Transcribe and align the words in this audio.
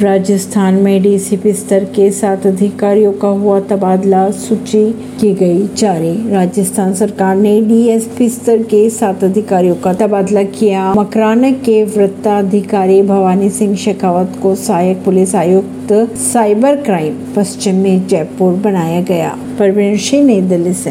राजस्थान 0.00 0.74
में 0.74 1.02
डीसीपी 1.02 1.52
स्तर 1.52 1.84
के 1.84 2.10
सात 2.10 2.46
अधिकारियों 2.46 3.12
का 3.12 3.28
हुआ 3.28 3.60
तबादला, 3.60 4.30
सूची 4.30 4.92
की 4.92 5.34
गई 5.34 5.68
जारी। 5.76 6.30
राजस्थान 6.30 6.94
सरकार 6.94 7.36
ने 7.36 7.60
डीएसपी 7.62 8.28
स्तर 8.28 8.62
के 8.62 8.90
सात 8.90 9.24
अधिकारियों 9.24 9.74
का 9.74 9.92
तबादला 9.92 10.42
किया। 10.42 10.94
मकराना 10.94 11.50
के 11.50 11.84
वृत्ताधिकारी 11.84 13.02
भवानी 13.02 13.50
सिंह 13.50 13.76
शेखावत 13.76 14.32
को 14.42 14.54
सहायक 14.54 15.04
पुलिस 15.04 15.34
आयुक्त 15.34 16.16
साइबर 16.16 16.76
क्राइम 16.76 17.14
पश्चिम 17.36 17.74
में 17.74 18.06
जयपुर 18.06 18.52
बनाया 18.52 19.00
गया। 19.00 19.38
परवीन 19.58 19.96
सिंह 19.96 20.24
नई 20.24 20.40
दिल्ली 20.40 20.72
से। 20.72 20.88